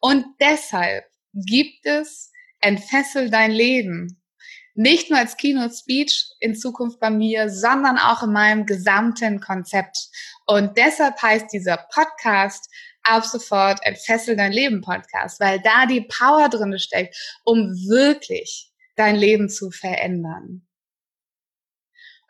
Und 0.00 0.24
deshalb 0.40 1.04
gibt 1.32 1.86
es 1.86 2.32
Entfessel 2.60 3.30
dein 3.30 3.52
Leben. 3.52 4.20
Nicht 4.74 5.10
nur 5.10 5.18
als 5.18 5.36
Keynote 5.36 5.74
Speech 5.74 6.30
in 6.40 6.54
Zukunft 6.54 7.00
bei 7.00 7.10
mir, 7.10 7.50
sondern 7.50 7.98
auch 7.98 8.22
in 8.22 8.32
meinem 8.32 8.66
gesamten 8.66 9.40
Konzept. 9.40 10.08
Und 10.46 10.78
deshalb 10.78 11.20
heißt 11.20 11.52
dieser 11.52 11.76
Podcast 11.76 12.68
ab 13.08 13.24
sofort 13.24 13.80
Entfessel 13.82 14.36
dein 14.36 14.52
Leben 14.52 14.80
Podcast, 14.80 15.40
weil 15.40 15.60
da 15.60 15.86
die 15.86 16.02
Power 16.02 16.48
drin 16.48 16.78
steckt, 16.78 17.16
um 17.44 17.72
wirklich 17.88 18.70
dein 18.96 19.16
Leben 19.16 19.48
zu 19.48 19.70
verändern. 19.70 20.66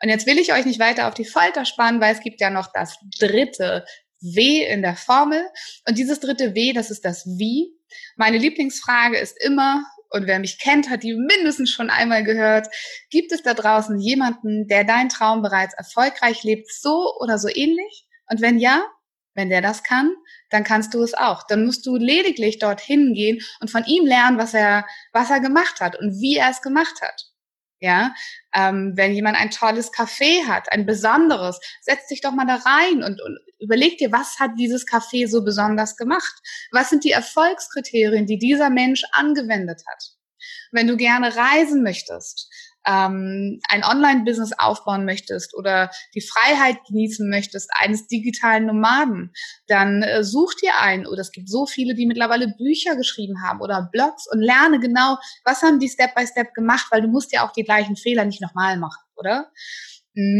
Und 0.01 0.09
jetzt 0.09 0.25
will 0.27 0.39
ich 0.39 0.53
euch 0.53 0.65
nicht 0.65 0.79
weiter 0.79 1.07
auf 1.07 1.13
die 1.13 1.25
Folter 1.25 1.65
spannen, 1.65 1.99
weil 1.99 2.13
es 2.13 2.21
gibt 2.21 2.39
ja 2.39 2.49
noch 2.49 2.71
das 2.71 2.97
dritte 3.19 3.85
W 4.21 4.65
in 4.65 4.81
der 4.81 4.95
Formel. 4.95 5.43
Und 5.87 5.97
dieses 5.97 6.19
dritte 6.19 6.55
W, 6.55 6.73
das 6.73 6.91
ist 6.91 7.03
das 7.03 7.25
Wie. 7.25 7.73
Meine 8.15 8.37
Lieblingsfrage 8.37 9.17
ist 9.17 9.41
immer, 9.43 9.83
und 10.09 10.25
wer 10.25 10.39
mich 10.39 10.59
kennt, 10.59 10.89
hat 10.89 11.03
die 11.03 11.13
mindestens 11.13 11.69
schon 11.71 11.89
einmal 11.89 12.23
gehört, 12.23 12.67
gibt 13.09 13.31
es 13.31 13.43
da 13.43 13.53
draußen 13.53 13.99
jemanden, 13.99 14.67
der 14.67 14.83
deinen 14.83 15.09
Traum 15.09 15.41
bereits 15.41 15.73
erfolgreich 15.73 16.43
lebt, 16.43 16.71
so 16.71 17.13
oder 17.19 17.37
so 17.37 17.47
ähnlich? 17.47 18.07
Und 18.27 18.41
wenn 18.41 18.57
ja, 18.57 18.83
wenn 19.33 19.49
der 19.49 19.61
das 19.61 19.83
kann, 19.83 20.13
dann 20.49 20.63
kannst 20.63 20.93
du 20.93 21.03
es 21.03 21.13
auch. 21.13 21.43
Dann 21.47 21.65
musst 21.65 21.85
du 21.85 21.95
lediglich 21.95 22.59
dorthin 22.59 23.13
gehen 23.13 23.39
und 23.59 23.69
von 23.69 23.85
ihm 23.85 24.05
lernen, 24.05 24.37
was 24.37 24.53
er, 24.53 24.85
was 25.13 25.29
er 25.29 25.39
gemacht 25.39 25.81
hat 25.81 25.97
und 25.99 26.19
wie 26.19 26.37
er 26.37 26.49
es 26.49 26.61
gemacht 26.61 27.01
hat. 27.01 27.25
Ja, 27.81 28.13
ähm, 28.53 28.91
wenn 28.95 29.13
jemand 29.13 29.37
ein 29.37 29.51
tolles 29.51 29.93
Café 29.93 30.45
hat, 30.45 30.69
ein 30.73 30.85
besonderes, 30.85 31.61
setz 31.79 32.07
dich 32.07 32.19
doch 32.19 32.33
mal 32.33 32.45
da 32.45 32.55
rein 32.55 33.03
und, 33.03 33.21
und 33.21 33.39
überleg 33.59 33.97
dir, 33.97 34.11
was 34.11 34.37
hat 34.37 34.51
dieses 34.57 34.85
Café 34.85 35.29
so 35.29 35.45
besonders 35.45 35.95
gemacht? 35.95 36.33
Was 36.71 36.89
sind 36.89 37.05
die 37.05 37.11
Erfolgskriterien, 37.11 38.25
die 38.25 38.37
dieser 38.37 38.69
Mensch 38.69 39.03
angewendet 39.13 39.81
hat? 39.89 40.03
Wenn 40.71 40.87
du 40.87 40.97
gerne 40.97 41.33
reisen 41.35 41.81
möchtest, 41.81 42.49
ähm, 42.85 43.59
ein 43.69 43.83
Online-Business 43.83 44.53
aufbauen 44.57 45.05
möchtest 45.05 45.55
oder 45.55 45.89
die 46.15 46.21
Freiheit 46.21 46.77
genießen 46.87 47.29
möchtest 47.29 47.69
eines 47.73 48.07
digitalen 48.07 48.65
Nomaden, 48.65 49.33
dann 49.67 50.03
äh, 50.03 50.23
such 50.23 50.55
dir 50.55 50.79
einen. 50.79 51.05
Oder 51.05 51.21
es 51.21 51.31
gibt 51.31 51.49
so 51.49 51.65
viele, 51.65 51.95
die 51.95 52.05
mittlerweile 52.05 52.47
Bücher 52.47 52.95
geschrieben 52.95 53.43
haben 53.43 53.61
oder 53.61 53.89
Blogs 53.91 54.27
und 54.31 54.39
lerne 54.39 54.79
genau, 54.79 55.17
was 55.43 55.61
haben 55.61 55.79
die 55.79 55.89
Step 55.89 56.15
by 56.15 56.25
Step 56.25 56.53
gemacht, 56.53 56.87
weil 56.91 57.01
du 57.01 57.07
musst 57.07 57.33
ja 57.33 57.45
auch 57.45 57.51
die 57.51 57.63
gleichen 57.63 57.95
Fehler 57.95 58.25
nicht 58.25 58.41
nochmal 58.41 58.77
machen, 58.77 59.03
oder? 59.15 59.51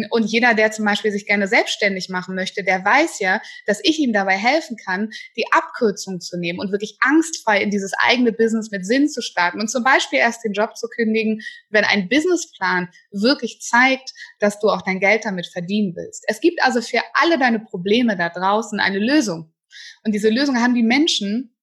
Und 0.09 0.25
jeder, 0.25 0.53
der 0.53 0.71
zum 0.71 0.85
Beispiel 0.85 1.11
sich 1.11 1.25
gerne 1.25 1.47
selbstständig 1.47 2.09
machen 2.09 2.35
möchte, 2.35 2.63
der 2.63 2.83
weiß 2.83 3.19
ja, 3.19 3.41
dass 3.65 3.79
ich 3.83 3.99
ihm 3.99 4.13
dabei 4.13 4.37
helfen 4.37 4.77
kann, 4.77 5.09
die 5.37 5.45
Abkürzung 5.51 6.19
zu 6.19 6.37
nehmen 6.37 6.59
und 6.59 6.71
wirklich 6.71 6.97
angstfrei 7.01 7.61
in 7.61 7.69
dieses 7.69 7.93
eigene 7.99 8.31
Business 8.31 8.71
mit 8.71 8.85
Sinn 8.85 9.07
zu 9.09 9.21
starten 9.21 9.59
und 9.59 9.69
zum 9.69 9.83
Beispiel 9.83 10.19
erst 10.19 10.43
den 10.43 10.53
Job 10.53 10.75
zu 10.77 10.87
kündigen, 10.87 11.41
wenn 11.69 11.83
ein 11.83 12.09
Businessplan 12.09 12.89
wirklich 13.11 13.61
zeigt, 13.61 14.11
dass 14.39 14.59
du 14.59 14.69
auch 14.69 14.81
dein 14.81 14.99
Geld 14.99 15.25
damit 15.25 15.47
verdienen 15.47 15.95
willst. 15.95 16.23
Es 16.27 16.41
gibt 16.41 16.61
also 16.63 16.81
für 16.81 17.01
alle 17.13 17.37
deine 17.37 17.59
Probleme 17.59 18.17
da 18.17 18.29
draußen 18.29 18.79
eine 18.79 18.99
Lösung. 18.99 19.53
Und 20.03 20.13
diese 20.13 20.29
Lösung 20.29 20.57
haben 20.57 20.75
die 20.75 20.83
Menschen, 20.83 21.55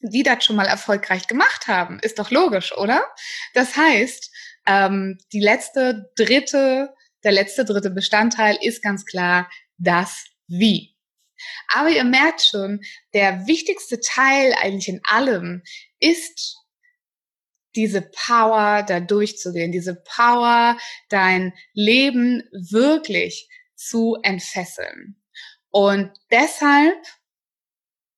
die 0.00 0.22
das 0.22 0.44
schon 0.44 0.56
mal 0.56 0.66
erfolgreich 0.66 1.26
gemacht 1.26 1.66
haben. 1.66 1.98
Ist 2.00 2.18
doch 2.18 2.30
logisch, 2.30 2.76
oder? 2.76 3.02
Das 3.54 3.76
heißt, 3.76 4.30
ähm, 4.66 5.18
die 5.32 5.40
letzte, 5.40 6.10
dritte 6.16 6.94
der 7.24 7.32
letzte 7.32 7.64
dritte 7.64 7.90
Bestandteil 7.90 8.58
ist 8.60 8.82
ganz 8.82 9.04
klar 9.04 9.50
das 9.78 10.24
Wie. 10.46 10.94
Aber 11.72 11.88
ihr 11.90 12.04
merkt 12.04 12.42
schon, 12.42 12.80
der 13.12 13.46
wichtigste 13.46 14.00
Teil 14.00 14.54
eigentlich 14.60 14.88
in 14.88 15.00
allem 15.04 15.62
ist 15.98 16.56
diese 17.74 18.02
Power, 18.02 18.84
da 18.86 19.00
durchzugehen, 19.00 19.72
diese 19.72 19.96
Power, 19.96 20.78
dein 21.08 21.52
Leben 21.72 22.42
wirklich 22.52 23.48
zu 23.74 24.16
entfesseln. 24.22 25.20
Und 25.70 26.12
deshalb 26.30 27.04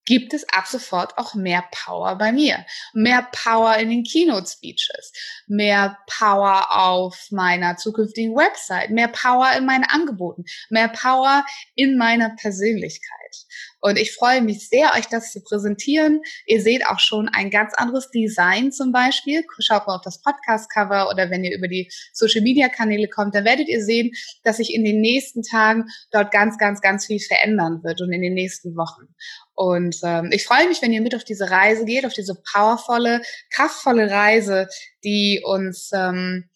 gibt 0.06 0.32
es 0.32 0.48
ab 0.48 0.66
sofort 0.66 1.18
auch 1.18 1.34
mehr 1.34 1.64
Power 1.70 2.16
bei 2.16 2.32
mir. 2.32 2.64
Mehr 2.94 3.28
Power 3.32 3.76
in 3.76 3.90
den 3.90 4.04
Keynote 4.04 4.48
Speeches, 4.48 5.12
mehr 5.46 5.98
Power 6.06 6.66
auf 6.70 7.26
meiner 7.30 7.76
zukünftigen 7.76 8.34
Website, 8.34 8.90
mehr 8.90 9.08
Power 9.08 9.52
in 9.56 9.66
meinen 9.66 9.84
Angeboten, 9.84 10.44
mehr 10.70 10.88
Power 10.88 11.44
in 11.74 11.98
meiner 11.98 12.30
Persönlichkeit. 12.36 13.36
Und 13.80 13.98
ich 13.98 14.14
freue 14.14 14.42
mich 14.42 14.68
sehr, 14.68 14.92
euch 14.96 15.06
das 15.06 15.32
zu 15.32 15.42
präsentieren. 15.42 16.20
Ihr 16.46 16.60
seht 16.62 16.86
auch 16.86 16.98
schon 16.98 17.28
ein 17.28 17.50
ganz 17.50 17.74
anderes 17.74 18.10
Design 18.10 18.72
zum 18.72 18.92
Beispiel. 18.92 19.44
Schaut 19.60 19.86
mal 19.86 19.96
auf 19.96 20.02
das 20.02 20.20
Podcast-Cover 20.22 21.08
oder 21.10 21.30
wenn 21.30 21.44
ihr 21.44 21.56
über 21.56 21.68
die 21.68 21.90
Social-Media-Kanäle 22.12 23.08
kommt, 23.08 23.34
dann 23.34 23.44
werdet 23.44 23.68
ihr 23.68 23.84
sehen, 23.84 24.10
dass 24.44 24.56
sich 24.56 24.74
in 24.74 24.84
den 24.84 25.00
nächsten 25.00 25.42
Tagen 25.42 25.84
dort 26.10 26.32
ganz, 26.32 26.58
ganz, 26.58 26.80
ganz 26.80 27.06
viel 27.06 27.20
verändern 27.20 27.82
wird 27.82 28.00
und 28.00 28.12
in 28.12 28.22
den 28.22 28.34
nächsten 28.34 28.76
Wochen. 28.76 29.14
Und 29.54 29.96
ähm, 30.02 30.30
ich 30.32 30.44
freue 30.44 30.68
mich, 30.68 30.82
wenn 30.82 30.92
ihr 30.92 31.00
mit 31.00 31.14
auf 31.14 31.24
diese 31.24 31.50
Reise 31.50 31.84
geht, 31.84 32.04
auf 32.04 32.12
diese 32.12 32.40
powervolle, 32.52 33.22
kraftvolle 33.50 34.10
Reise, 34.10 34.68
die 35.04 35.42
uns 35.44 35.90
ähm, 35.94 36.48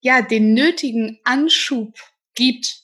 ja 0.00 0.22
den 0.22 0.54
nötigen 0.54 1.20
Anschub 1.24 1.94
gibt, 2.34 2.79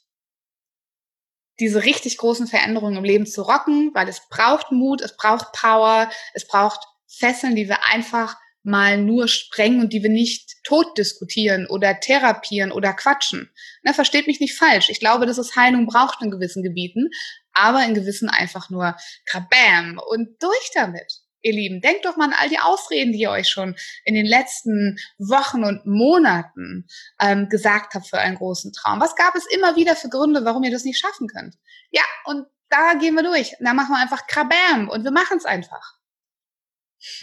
diese 1.61 1.85
richtig 1.85 2.19
großen 2.19 2.47
Veränderungen 2.47 2.97
im 2.97 3.05
Leben 3.05 3.27
zu 3.27 3.43
rocken, 3.43 3.91
weil 3.95 4.09
es 4.09 4.23
braucht 4.29 4.73
Mut, 4.73 5.01
es 5.01 5.17
braucht 5.17 5.53
Power, 5.53 6.11
es 6.35 6.47
braucht 6.47 6.81
Fesseln, 7.07 7.57
die 7.57 7.69
wir 7.69 7.85
einfach 7.85 8.37
mal 8.63 8.99
nur 8.99 9.29
sprengen 9.29 9.81
und 9.81 9.93
die 9.93 10.03
wir 10.03 10.11
nicht 10.11 10.57
tot 10.65 10.99
diskutieren 10.99 11.69
oder 11.69 12.01
therapieren 12.01 12.73
oder 12.73 12.93
quatschen. 12.93 13.49
Na, 13.83 13.93
versteht 13.93 14.27
mich 14.27 14.41
nicht 14.41 14.59
falsch. 14.59 14.91
Ich 14.91 14.99
glaube, 14.99 15.25
dass 15.25 15.39
es 15.39 15.55
Heilung 15.55 15.87
braucht 15.87 16.21
in 16.21 16.33
gewissen 16.33 16.65
Gebieten, 16.65 17.11
aber 17.53 17.85
in 17.85 17.95
gewissen 17.95 18.29
einfach 18.29 18.69
nur 18.69 18.97
Krabam 19.25 20.01
und 20.11 20.43
durch 20.43 20.71
damit. 20.75 21.26
Ihr 21.47 21.53
Lieben, 21.53 21.81
denkt 21.81 22.05
doch 22.05 22.17
mal 22.17 22.25
an 22.25 22.35
all 22.37 22.49
die 22.49 22.59
Ausreden, 22.59 23.13
die 23.13 23.21
ihr 23.21 23.31
euch 23.31 23.49
schon 23.49 23.77
in 24.05 24.17
den 24.17 24.27
letzten 24.27 24.99
Wochen 25.19 25.63
und 25.63 25.87
Monaten 25.87 26.89
ähm, 27.21 27.49
gesagt 27.49 27.95
habt 27.95 28.09
für 28.09 28.19
einen 28.19 28.35
großen 28.35 28.73
Traum. 28.73 29.01
Was 29.01 29.15
gab 29.15 29.37
es 29.37 29.47
immer 29.47 29.77
wieder 29.77 29.95
für 29.95 30.09
Gründe, 30.09 30.45
warum 30.45 30.65
ihr 30.65 30.73
das 30.73 30.83
nicht 30.83 30.99
schaffen 30.99 31.29
könnt? 31.29 31.55
Ja, 31.91 32.03
und 32.25 32.49
da 32.69 32.95
gehen 32.95 33.15
wir 33.15 33.23
durch. 33.23 33.55
Da 33.61 33.75
machen 33.75 33.93
wir 33.93 34.03
einfach 34.03 34.27
Krabam 34.27 34.89
und 34.89 35.05
wir 35.05 35.13
machen 35.13 35.39
es 35.39 35.45
einfach. 35.45 35.95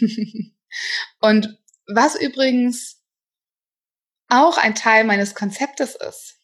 Und 1.20 1.58
was 1.86 2.18
übrigens 2.18 3.02
auch 4.28 4.56
ein 4.56 4.74
Teil 4.74 5.04
meines 5.04 5.34
Konzeptes 5.34 5.94
ist 5.94 6.40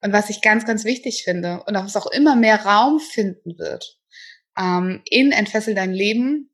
und 0.00 0.12
was 0.12 0.30
ich 0.30 0.42
ganz, 0.42 0.66
ganz 0.66 0.84
wichtig 0.84 1.22
finde 1.24 1.62
und 1.64 1.74
was 1.74 1.96
auch 1.96 2.10
immer 2.10 2.36
mehr 2.36 2.64
Raum 2.66 3.00
finden 3.00 3.56
wird 3.58 3.98
ähm, 4.58 5.02
in 5.04 5.32
Entfessel 5.32 5.74
dein 5.74 5.92
Leben, 5.92 6.50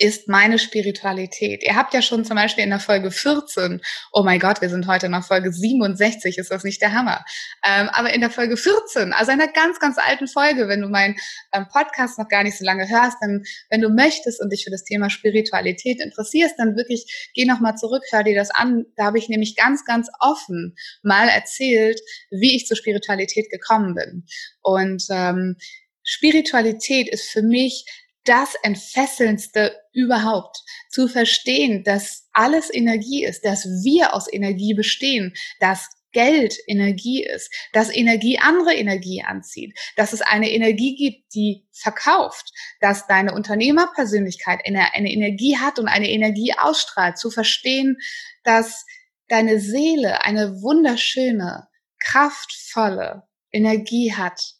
ist 0.00 0.28
meine 0.28 0.58
Spiritualität. 0.58 1.62
Ihr 1.62 1.76
habt 1.76 1.92
ja 1.92 2.00
schon 2.00 2.24
zum 2.24 2.34
Beispiel 2.34 2.64
in 2.64 2.70
der 2.70 2.80
Folge 2.80 3.10
14, 3.10 3.82
oh 4.12 4.22
mein 4.22 4.40
Gott, 4.40 4.62
wir 4.62 4.70
sind 4.70 4.86
heute 4.86 5.06
in 5.06 5.12
der 5.12 5.22
Folge 5.22 5.52
67, 5.52 6.38
ist 6.38 6.50
das 6.50 6.64
nicht 6.64 6.80
der 6.80 6.94
Hammer? 6.94 7.22
Ähm, 7.66 7.90
aber 7.92 8.14
in 8.14 8.22
der 8.22 8.30
Folge 8.30 8.56
14, 8.56 9.12
also 9.12 9.30
einer 9.30 9.48
ganz, 9.48 9.78
ganz 9.78 9.98
alten 9.98 10.26
Folge, 10.26 10.68
wenn 10.68 10.80
du 10.80 10.88
meinen 10.88 11.16
ähm, 11.52 11.66
Podcast 11.70 12.18
noch 12.18 12.28
gar 12.28 12.44
nicht 12.44 12.56
so 12.56 12.64
lange 12.64 12.88
hörst, 12.88 13.18
dann, 13.20 13.42
wenn 13.68 13.82
du 13.82 13.90
möchtest 13.90 14.40
und 14.40 14.50
dich 14.50 14.64
für 14.64 14.70
das 14.70 14.84
Thema 14.84 15.10
Spiritualität 15.10 16.00
interessierst, 16.00 16.54
dann 16.56 16.76
wirklich 16.76 17.30
geh 17.34 17.44
nochmal 17.44 17.76
zurück, 17.76 18.02
hör 18.10 18.24
dir 18.24 18.34
das 18.34 18.50
an. 18.50 18.86
Da 18.96 19.04
habe 19.04 19.18
ich 19.18 19.28
nämlich 19.28 19.54
ganz, 19.54 19.84
ganz 19.84 20.08
offen 20.18 20.76
mal 21.02 21.28
erzählt, 21.28 22.00
wie 22.30 22.56
ich 22.56 22.66
zur 22.66 22.78
Spiritualität 22.78 23.50
gekommen 23.50 23.94
bin. 23.94 24.24
Und 24.62 25.04
ähm, 25.10 25.56
Spiritualität 26.02 27.06
ist 27.06 27.28
für 27.28 27.42
mich 27.42 27.84
das 28.24 28.54
Entfesselndste 28.62 29.74
überhaupt. 29.92 30.58
Zu 30.90 31.08
verstehen, 31.08 31.84
dass 31.84 32.28
alles 32.32 32.72
Energie 32.72 33.24
ist, 33.24 33.44
dass 33.44 33.64
wir 33.64 34.14
aus 34.14 34.32
Energie 34.32 34.74
bestehen, 34.74 35.34
dass 35.58 35.88
Geld 36.12 36.56
Energie 36.66 37.24
ist, 37.24 37.54
dass 37.72 37.94
Energie 37.94 38.38
andere 38.38 38.74
Energie 38.74 39.22
anzieht, 39.22 39.78
dass 39.96 40.12
es 40.12 40.22
eine 40.22 40.50
Energie 40.50 40.96
gibt, 40.96 41.34
die 41.34 41.66
verkauft, 41.72 42.52
dass 42.80 43.06
deine 43.06 43.32
Unternehmerpersönlichkeit 43.32 44.60
eine, 44.64 44.88
Energie 44.92 45.56
hat 45.58 45.78
und 45.78 45.88
eine 45.88 46.10
Energie 46.10 46.52
ausstrahlt, 46.58 47.18
zu 47.18 47.30
verstehen, 47.30 47.96
dass 48.42 48.84
deine 49.28 49.60
Seele 49.60 50.24
eine 50.24 50.60
wunderschöne, 50.62 51.68
kraftvolle 52.00 53.22
Energie 53.52 54.12
hat, 54.14 54.54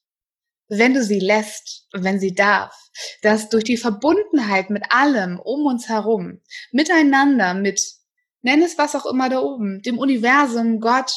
wenn 0.71 0.95
du 0.95 1.03
sie 1.03 1.19
lässt, 1.19 1.89
wenn 1.93 2.21
sie 2.21 2.33
darf, 2.33 2.75
dass 3.23 3.49
durch 3.49 3.65
die 3.65 3.77
Verbundenheit 3.77 4.71
mit 4.71 4.85
allem 4.91 5.39
um 5.39 5.67
uns 5.67 5.89
herum, 5.89 6.41
miteinander, 6.71 7.55
mit, 7.55 7.83
nenn 8.43 8.63
es 8.63 8.79
was 8.79 8.95
auch 8.95 9.07
immer 9.07 9.29
da 9.29 9.41
oben, 9.41 9.83
dem 9.83 9.99
Universum, 9.99 10.81
Gott, 10.81 11.13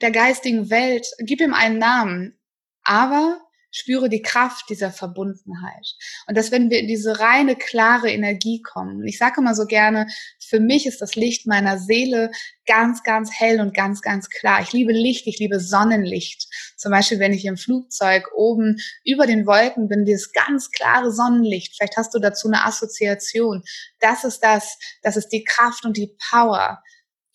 der 0.00 0.10
geistigen 0.10 0.70
Welt, 0.70 1.06
gib 1.20 1.40
ihm 1.40 1.54
einen 1.54 1.78
Namen, 1.78 2.38
aber 2.82 3.40
spüre 3.76 4.08
die 4.08 4.22
Kraft 4.22 4.70
dieser 4.70 4.90
Verbundenheit. 4.90 5.94
Und 6.26 6.36
dass 6.36 6.50
wenn 6.50 6.70
wir 6.70 6.78
in 6.78 6.88
diese 6.88 7.20
reine, 7.20 7.56
klare 7.56 8.10
Energie 8.10 8.62
kommen, 8.62 9.06
ich 9.06 9.18
sage 9.18 9.42
immer 9.42 9.54
so 9.54 9.66
gerne, 9.66 10.06
für 10.40 10.60
mich 10.60 10.86
ist 10.86 11.02
das 11.02 11.14
Licht 11.14 11.46
meiner 11.46 11.78
Seele 11.78 12.30
ganz, 12.64 13.02
ganz 13.02 13.30
hell 13.38 13.60
und 13.60 13.74
ganz, 13.74 14.00
ganz 14.00 14.30
klar. 14.30 14.62
Ich 14.62 14.72
liebe 14.72 14.92
Licht, 14.92 15.26
ich 15.26 15.38
liebe 15.38 15.60
Sonnenlicht. 15.60 16.48
Zum 16.78 16.90
Beispiel, 16.90 17.18
wenn 17.18 17.34
ich 17.34 17.44
im 17.44 17.58
Flugzeug 17.58 18.30
oben 18.34 18.78
über 19.04 19.26
den 19.26 19.46
Wolken 19.46 19.88
bin, 19.88 20.06
dieses 20.06 20.32
ganz 20.32 20.70
klare 20.70 21.12
Sonnenlicht. 21.12 21.76
Vielleicht 21.76 21.98
hast 21.98 22.14
du 22.14 22.18
dazu 22.18 22.48
eine 22.48 22.64
Assoziation. 22.64 23.62
Das 24.00 24.24
ist 24.24 24.40
das, 24.40 24.78
das 25.02 25.18
ist 25.18 25.28
die 25.28 25.44
Kraft 25.44 25.84
und 25.84 25.98
die 25.98 26.16
Power 26.30 26.82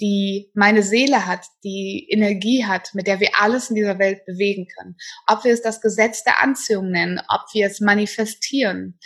die 0.02 0.52
meine 0.56 0.84
Seele 0.84 1.28
hat, 1.28 1.46
die 1.64 2.08
Energie 2.10 2.66
hat, 2.66 2.94
mit 2.94 3.08
der 3.08 3.20
wir 3.20 3.40
alles 3.40 3.70
in 3.70 3.76
dieser 3.76 4.00
Welt 4.00 4.26
bewegen 4.26 4.68
können. 4.68 4.98
Ob 5.28 5.44
wir 5.44 5.54
es 5.54 5.62
das 5.62 5.80
Gesetz 5.80 6.24
der 6.24 6.42
Anziehung 6.42 6.90
nennen, 6.90 7.22
ob 7.30 7.42
wir 7.54 7.68
es 7.68 7.80
manifestieren, 7.80 9.00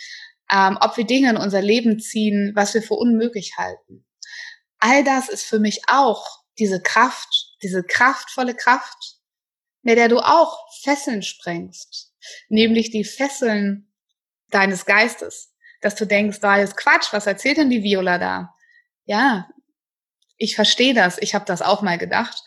ähm, 0.52 0.78
ob 0.80 0.96
wir 0.98 1.06
Dinge 1.06 1.32
in 1.32 1.38
unser 1.38 1.62
Leben 1.62 2.00
ziehen, 2.00 2.54
was 2.56 2.74
wir 2.74 2.82
für 2.82 2.94
unmöglich 2.96 3.58
halten. 3.58 4.06
All 4.80 5.04
das 5.04 5.30
ist 5.30 5.44
für 5.44 5.60
mich 5.60 5.82
auch 5.88 6.26
diese 6.58 6.82
Kraft, 6.82 7.58
diese 7.62 7.84
kraftvolle 7.84 8.56
Kraft, 8.56 9.18
mit 9.82 9.98
der 9.98 10.08
du 10.08 10.20
auch 10.20 10.58
Fesseln 10.82 11.22
sprengst, 11.22 12.14
nämlich 12.48 12.90
die 12.90 13.04
Fesseln 13.04 13.92
deines 14.50 14.86
Geistes, 14.86 15.54
dass 15.82 15.96
du 15.96 16.06
denkst, 16.06 16.40
da 16.40 16.58
ist 16.58 16.78
Quatsch, 16.78 17.12
was 17.12 17.28
erzählt 17.28 17.58
denn 17.58 17.70
die 17.70 17.84
Viola 17.84 18.18
da? 18.18 18.54
Ja, 19.06 19.48
ich 20.38 20.56
verstehe 20.56 20.94
das, 20.94 21.18
ich 21.18 21.36
habe 21.36 21.46
das 21.46 21.62
auch 21.62 21.82
mal 21.82 21.98
gedacht. 21.98 22.44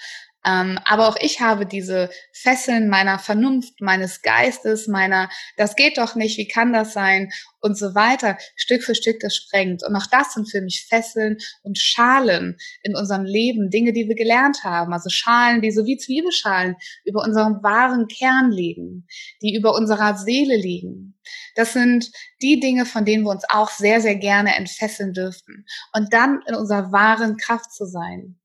Ähm, 0.49 0.79
aber 0.85 1.09
auch 1.09 1.17
ich 1.21 1.41
habe 1.41 1.67
diese 1.67 2.11
Fesseln 2.33 2.89
meiner 2.89 3.19
Vernunft, 3.19 3.81
meines 3.81 4.23
Geistes, 4.23 4.89
meiner, 4.89 5.29
das 5.57 5.77
geht 5.77 5.99
doch 5.99 6.15
nicht, 6.15 6.39
wie 6.39 6.49
kann 6.49 6.73
das 6.73 6.93
sein 6.95 7.31
und 7.61 7.77
so 7.77 7.95
weiter, 7.95 8.39
Stück 8.57 8.83
für 8.83 8.95
Stück 8.95 9.21
das 9.21 9.37
sprengt. 9.37 9.83
Und 9.83 9.95
auch 9.95 10.07
das 10.07 10.35
sind 10.35 10.51
für 10.51 10.63
mich 10.63 10.87
Fesseln 10.89 11.37
und 11.63 11.79
Schalen 11.79 12.57
in 12.83 12.97
unserem 12.97 13.25
Leben, 13.25 13.69
Dinge, 13.71 13.93
die 13.93 14.09
wir 14.09 14.15
gelernt 14.15 14.65
haben, 14.65 14.93
also 14.93 15.11
Schalen, 15.11 15.61
die 15.61 15.71
so 15.71 15.85
wie 15.85 15.99
Zwiebelschalen 15.99 16.77
über 17.05 17.23
unserem 17.23 17.63
wahren 17.63 18.07
Kern 18.09 18.51
liegen, 18.51 19.07
die 19.43 19.55
über 19.55 19.75
unserer 19.75 20.17
Seele 20.17 20.57
liegen. 20.57 21.19
Das 21.57 21.75
sind 21.75 22.11
die 22.41 22.59
Dinge, 22.61 22.87
von 22.87 23.05
denen 23.05 23.25
wir 23.25 23.31
uns 23.31 23.45
auch 23.51 23.71
sehr, 23.71 24.01
sehr 24.01 24.17
gerne 24.17 24.55
entfesseln 24.57 25.13
dürften. 25.13 25.67
Und 25.93 26.15
dann 26.15 26.41
in 26.47 26.55
unserer 26.55 26.91
wahren 26.91 27.37
Kraft 27.37 27.73
zu 27.73 27.85
sein. 27.85 28.39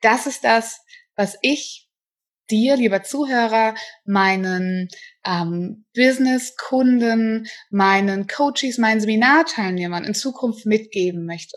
Das 0.00 0.26
ist 0.26 0.44
das, 0.44 0.80
was 1.16 1.36
ich 1.42 1.88
dir, 2.50 2.76
lieber 2.76 3.02
Zuhörer, 3.02 3.74
meinen 4.04 4.88
ähm, 5.24 5.84
Business-Kunden, 5.94 7.46
meinen 7.70 8.26
Coaches, 8.26 8.78
meinen 8.78 9.00
Seminarteilnehmern 9.00 10.04
in 10.04 10.14
Zukunft 10.14 10.66
mitgeben 10.66 11.26
möchte. 11.26 11.56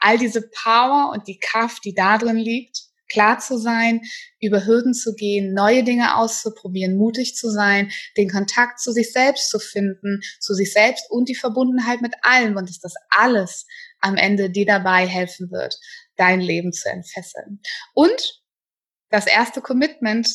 All 0.00 0.18
diese 0.18 0.48
Power 0.48 1.10
und 1.12 1.28
die 1.28 1.38
Kraft, 1.38 1.84
die 1.84 1.94
da 1.94 2.18
drin 2.18 2.38
liegt, 2.38 2.90
klar 3.10 3.38
zu 3.40 3.58
sein, 3.58 4.00
über 4.40 4.64
Hürden 4.64 4.94
zu 4.94 5.14
gehen, 5.14 5.52
neue 5.52 5.82
Dinge 5.84 6.16
auszuprobieren, 6.16 6.96
mutig 6.96 7.34
zu 7.34 7.50
sein, 7.50 7.90
den 8.16 8.30
Kontakt 8.30 8.80
zu 8.80 8.92
sich 8.92 9.12
selbst 9.12 9.50
zu 9.50 9.58
finden, 9.58 10.20
zu 10.38 10.54
sich 10.54 10.72
selbst 10.72 11.10
und 11.10 11.28
die 11.28 11.34
Verbundenheit 11.34 12.00
mit 12.00 12.14
allem 12.22 12.56
und 12.56 12.68
dass 12.68 12.78
das 12.78 12.94
alles 13.10 13.66
am 14.00 14.16
Ende 14.16 14.48
dir 14.48 14.64
dabei 14.64 15.06
helfen 15.06 15.50
wird, 15.50 15.76
dein 16.20 16.40
Leben 16.40 16.72
zu 16.72 16.90
entfesseln. 16.90 17.60
Und 17.94 18.42
das 19.08 19.26
erste 19.26 19.60
Commitment, 19.60 20.28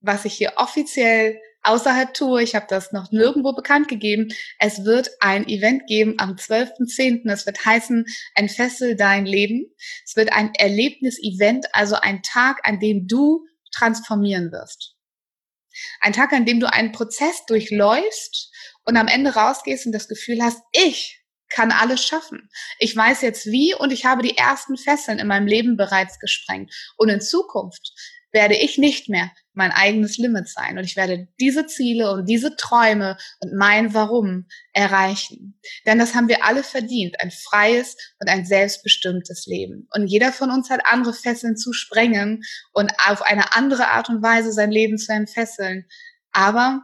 was 0.00 0.24
ich 0.24 0.34
hier 0.34 0.52
offiziell 0.56 1.40
außerhalb 1.62 2.14
tue, 2.14 2.42
ich 2.42 2.54
habe 2.54 2.66
das 2.68 2.92
noch 2.92 3.10
nirgendwo 3.10 3.52
bekannt 3.52 3.88
gegeben, 3.88 4.28
es 4.58 4.84
wird 4.84 5.10
ein 5.20 5.48
Event 5.48 5.86
geben 5.86 6.14
am 6.18 6.34
12.10. 6.36 7.28
Es 7.30 7.46
wird 7.46 7.64
heißen, 7.64 8.04
entfessel 8.34 8.96
dein 8.96 9.26
Leben. 9.26 9.74
Es 10.04 10.14
wird 10.14 10.32
ein 10.32 10.52
Erlebnis-Event, 10.54 11.66
also 11.72 11.96
ein 11.96 12.22
Tag, 12.22 12.60
an 12.62 12.78
dem 12.78 13.06
du 13.06 13.44
transformieren 13.72 14.52
wirst. 14.52 14.94
Ein 16.00 16.12
Tag, 16.12 16.32
an 16.32 16.44
dem 16.44 16.60
du 16.60 16.72
einen 16.72 16.92
Prozess 16.92 17.44
durchläufst 17.46 18.52
und 18.84 18.96
am 18.96 19.08
Ende 19.08 19.34
rausgehst 19.34 19.86
und 19.86 19.92
das 19.92 20.08
Gefühl 20.08 20.42
hast, 20.42 20.60
ich 20.72 21.17
kann 21.48 21.72
alles 21.72 22.04
schaffen. 22.04 22.48
Ich 22.78 22.94
weiß 22.94 23.22
jetzt 23.22 23.46
wie 23.46 23.74
und 23.74 23.92
ich 23.92 24.04
habe 24.04 24.22
die 24.22 24.36
ersten 24.36 24.76
Fesseln 24.76 25.18
in 25.18 25.26
meinem 25.26 25.46
Leben 25.46 25.76
bereits 25.76 26.18
gesprengt. 26.18 26.72
Und 26.96 27.08
in 27.08 27.20
Zukunft 27.20 27.92
werde 28.32 28.56
ich 28.56 28.78
nicht 28.78 29.08
mehr 29.08 29.30
mein 29.54 29.72
eigenes 29.72 30.18
Limit 30.18 30.48
sein 30.48 30.78
und 30.78 30.84
ich 30.84 30.96
werde 30.96 31.28
diese 31.40 31.66
Ziele 31.66 32.12
und 32.12 32.26
diese 32.28 32.56
Träume 32.56 33.16
und 33.40 33.54
mein 33.54 33.94
Warum 33.94 34.46
erreichen. 34.72 35.58
Denn 35.86 35.98
das 35.98 36.14
haben 36.14 36.28
wir 36.28 36.44
alle 36.44 36.62
verdient, 36.62 37.16
ein 37.20 37.30
freies 37.30 37.96
und 38.20 38.28
ein 38.28 38.44
selbstbestimmtes 38.44 39.46
Leben. 39.46 39.88
Und 39.92 40.06
jeder 40.06 40.32
von 40.32 40.50
uns 40.50 40.70
hat 40.70 40.82
andere 40.84 41.14
Fesseln 41.14 41.56
zu 41.56 41.72
sprengen 41.72 42.42
und 42.72 42.92
auf 43.08 43.22
eine 43.22 43.56
andere 43.56 43.88
Art 43.88 44.08
und 44.08 44.22
Weise 44.22 44.52
sein 44.52 44.70
Leben 44.70 44.98
zu 44.98 45.12
entfesseln. 45.12 45.86
Aber 46.30 46.82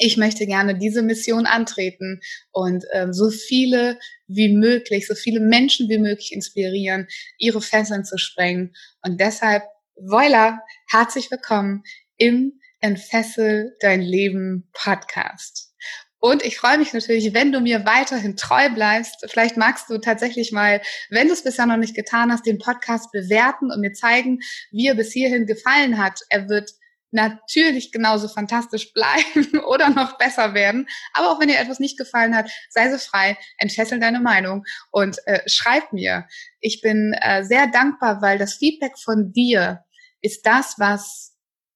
ich 0.00 0.16
möchte 0.16 0.46
gerne 0.46 0.76
diese 0.76 1.02
Mission 1.02 1.44
antreten 1.44 2.20
und 2.52 2.84
ähm, 2.92 3.12
so 3.12 3.28
viele 3.28 3.98
wie 4.26 4.48
möglich, 4.48 5.06
so 5.06 5.14
viele 5.14 5.40
Menschen 5.40 5.90
wie 5.90 5.98
möglich 5.98 6.32
inspirieren, 6.32 7.06
ihre 7.38 7.60
Fesseln 7.60 8.04
zu 8.04 8.16
sprengen. 8.16 8.74
Und 9.02 9.20
deshalb, 9.20 9.62
voila, 9.96 10.60
herzlich 10.88 11.30
willkommen 11.30 11.82
im 12.16 12.58
Entfessel 12.80 13.76
dein 13.80 14.00
Leben 14.00 14.70
Podcast. 14.72 15.74
Und 16.18 16.44
ich 16.44 16.56
freue 16.56 16.78
mich 16.78 16.94
natürlich, 16.94 17.34
wenn 17.34 17.52
du 17.52 17.60
mir 17.60 17.84
weiterhin 17.84 18.36
treu 18.36 18.70
bleibst. 18.70 19.26
Vielleicht 19.28 19.58
magst 19.58 19.90
du 19.90 19.98
tatsächlich 19.98 20.50
mal, 20.50 20.80
wenn 21.10 21.28
du 21.28 21.34
es 21.34 21.44
bisher 21.44 21.66
noch 21.66 21.76
nicht 21.76 21.94
getan 21.94 22.32
hast, 22.32 22.46
den 22.46 22.58
Podcast 22.58 23.12
bewerten 23.12 23.70
und 23.70 23.80
mir 23.80 23.92
zeigen, 23.92 24.40
wie 24.70 24.86
er 24.86 24.94
bis 24.94 25.12
hierhin 25.12 25.44
gefallen 25.44 25.98
hat. 26.02 26.20
Er 26.30 26.48
wird 26.48 26.72
natürlich 27.12 27.92
genauso 27.92 28.28
fantastisch 28.28 28.92
bleiben 28.92 29.60
oder 29.68 29.90
noch 29.90 30.18
besser 30.18 30.54
werden. 30.54 30.86
Aber 31.12 31.30
auch 31.30 31.40
wenn 31.40 31.48
dir 31.48 31.58
etwas 31.58 31.80
nicht 31.80 31.98
gefallen 31.98 32.34
hat, 32.34 32.50
sei 32.70 32.90
so 32.90 32.98
frei, 32.98 33.36
entfessel 33.58 34.00
deine 34.00 34.20
Meinung 34.20 34.64
und 34.90 35.18
äh, 35.26 35.40
schreib 35.46 35.92
mir. 35.92 36.26
Ich 36.60 36.80
bin 36.80 37.14
äh, 37.20 37.44
sehr 37.44 37.66
dankbar, 37.66 38.22
weil 38.22 38.38
das 38.38 38.54
Feedback 38.54 38.98
von 38.98 39.32
dir 39.32 39.84
ist 40.20 40.46
das, 40.46 40.74
was 40.78 41.30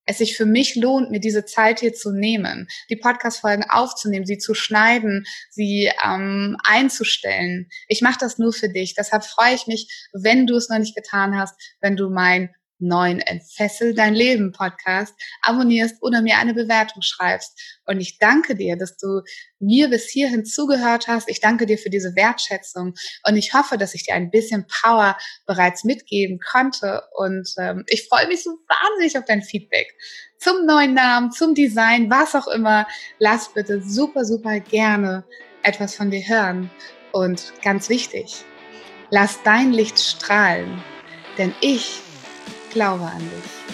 es 0.07 0.18
sich 0.18 0.37
für 0.37 0.44
mich 0.47 0.77
lohnt, 0.77 1.11
mir 1.11 1.20
diese 1.20 1.44
Zeit 1.44 1.81
hier 1.81 1.94
zu 1.94 2.12
nehmen, 2.12 2.68
die 2.90 2.97
Podcast-Folgen 2.97 3.64
aufzunehmen, 3.68 4.27
sie 4.27 4.38
zu 4.38 4.55
schneiden, 4.55 5.25
sie 5.51 5.90
ähm, 6.05 6.57
einzustellen. 6.64 7.68
Ich 7.88 8.03
mache 8.03 8.18
das 8.20 8.38
nur 8.38 8.53
für 8.53 8.68
dich. 8.68 8.94
Deshalb 8.94 9.25
freue 9.25 9.55
ich 9.55 9.66
mich, 9.66 10.09
wenn 10.12 10.47
du 10.47 10.57
es 10.57 10.68
noch 10.68 10.79
nicht 10.79 10.94
getan 10.94 11.38
hast, 11.38 11.55
wenn 11.81 11.97
du 11.97 12.11
mein 12.11 12.55
neuen 12.78 13.20
Entfessel 13.20 13.94
dein 13.94 14.14
Leben 14.14 14.52
Podcast 14.52 15.14
abonnierst 15.42 15.96
oder 16.02 16.22
mir 16.22 16.38
eine 16.38 16.54
Bewertung 16.54 17.02
schreibst. 17.02 17.58
Und 17.87 18.00
ich 18.00 18.18
danke 18.18 18.54
dir, 18.54 18.76
dass 18.76 18.96
du 18.96 19.22
mir 19.58 19.88
bis 19.88 20.08
hierhin 20.08 20.44
zugehört 20.44 21.08
hast. 21.08 21.28
Ich 21.28 21.40
danke 21.40 21.66
dir 21.66 21.78
für 21.78 21.90
diese 21.90 22.14
Wertschätzung 22.16 22.94
und 23.26 23.37
ich 23.37 23.54
hoffe, 23.54 23.78
dass 23.78 23.94
ich 23.94 24.04
dir 24.04 24.14
ein 24.14 24.30
bisschen 24.30 24.66
Power 24.82 25.16
bereits 25.46 25.84
mitgeben 25.84 26.38
konnte. 26.38 27.02
Und 27.16 27.48
ähm, 27.58 27.84
ich 27.87 28.08
freue 28.08 28.28
mich 28.28 28.42
so 28.42 28.50
wahnsinnig 28.50 29.18
auf 29.18 29.24
dein 29.24 29.42
Feedback 29.42 29.94
zum 30.38 30.66
neuen 30.66 30.94
Namen, 30.94 31.32
zum 31.32 31.54
Design, 31.54 32.10
was 32.10 32.34
auch 32.34 32.48
immer. 32.48 32.87
Lass 33.18 33.52
bitte 33.52 33.82
super, 33.82 34.24
super 34.24 34.60
gerne 34.60 35.24
etwas 35.62 35.94
von 35.94 36.10
dir 36.10 36.26
hören. 36.26 36.70
Und 37.12 37.52
ganz 37.62 37.88
wichtig, 37.88 38.44
lass 39.10 39.42
dein 39.44 39.72
Licht 39.72 39.98
strahlen, 39.98 40.82
denn 41.38 41.54
ich 41.60 42.02
glaube 42.74 43.04
an 43.04 43.20
dich. 43.20 43.73